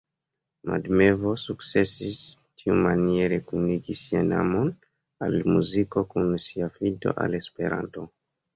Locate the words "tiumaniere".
2.55-3.37